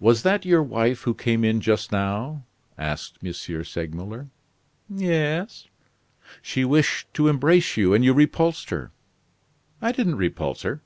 [0.00, 2.46] "Was that your wife who came in just now?"
[2.78, 3.30] asked M.
[3.34, 4.30] Segmuller.
[4.88, 5.66] "Yes."
[6.40, 8.90] "She wished to embrace you, and you repulsed her."
[9.82, 10.80] "I didn't repulse her."